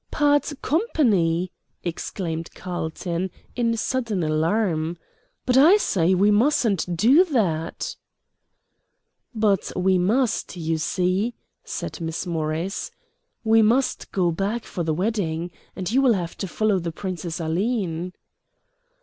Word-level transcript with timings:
"Part 0.09 0.51
company!" 0.63 1.51
exclaimed 1.83 2.49
Carlton, 2.55 3.29
in 3.55 3.77
sudden 3.77 4.23
alarm. 4.23 4.97
"But, 5.45 5.57
I 5.57 5.77
say, 5.77 6.15
we 6.15 6.31
mustn't 6.31 6.97
do 6.97 7.23
that." 7.25 7.95
"But 9.35 9.71
we 9.75 9.99
must, 9.99 10.57
you 10.57 10.79
see," 10.79 11.35
said 11.63 12.01
Miss 12.01 12.25
Morris. 12.25 12.89
"We 13.43 13.61
must 13.61 14.11
go 14.11 14.31
back 14.31 14.63
for 14.63 14.81
the 14.83 14.95
wedding, 14.95 15.51
and 15.75 15.91
you 15.91 16.01
will 16.01 16.13
have 16.13 16.35
to 16.37 16.47
follow 16.47 16.79
the 16.79 16.91
Princess 16.91 17.39
Aline." 17.39 18.13